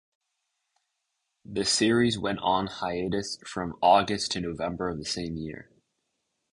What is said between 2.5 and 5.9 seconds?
hiatus from August to November of the same year.